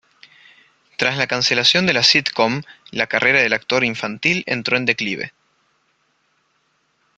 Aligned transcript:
Tras 0.97 1.15
la 1.15 1.27
cancelación 1.27 1.85
de 1.85 1.93
la 1.93 2.01
"sitcom", 2.01 2.63
la 2.89 3.05
carrera 3.05 3.39
del 3.39 3.53
actor 3.53 3.83
infantil 3.83 4.41
entró 4.47 4.75
en 4.75 4.85
declive. 4.85 5.31